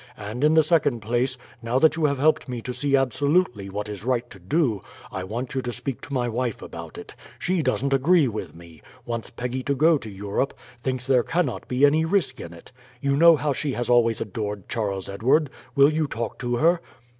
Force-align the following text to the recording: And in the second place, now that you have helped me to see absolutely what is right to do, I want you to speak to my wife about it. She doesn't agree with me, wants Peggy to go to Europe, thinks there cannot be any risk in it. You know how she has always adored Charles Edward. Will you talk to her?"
And 0.17 0.43
in 0.43 0.55
the 0.55 0.63
second 0.63 1.01
place, 1.01 1.37
now 1.61 1.77
that 1.77 1.95
you 1.95 2.05
have 2.05 2.17
helped 2.17 2.49
me 2.49 2.59
to 2.63 2.73
see 2.73 2.95
absolutely 2.95 3.69
what 3.69 3.87
is 3.87 4.03
right 4.03 4.27
to 4.31 4.39
do, 4.39 4.81
I 5.11 5.23
want 5.23 5.53
you 5.53 5.61
to 5.61 5.71
speak 5.71 6.01
to 6.01 6.13
my 6.13 6.27
wife 6.27 6.63
about 6.63 6.97
it. 6.97 7.13
She 7.37 7.61
doesn't 7.61 7.93
agree 7.93 8.27
with 8.27 8.55
me, 8.55 8.81
wants 9.05 9.29
Peggy 9.29 9.61
to 9.61 9.75
go 9.75 9.99
to 9.99 10.09
Europe, 10.09 10.55
thinks 10.81 11.05
there 11.05 11.21
cannot 11.21 11.67
be 11.67 11.85
any 11.85 12.03
risk 12.03 12.39
in 12.41 12.51
it. 12.51 12.71
You 12.99 13.15
know 13.15 13.35
how 13.35 13.53
she 13.53 13.73
has 13.73 13.91
always 13.91 14.19
adored 14.19 14.67
Charles 14.67 15.07
Edward. 15.07 15.51
Will 15.75 15.93
you 15.93 16.07
talk 16.07 16.39
to 16.39 16.55
her?" 16.55 16.81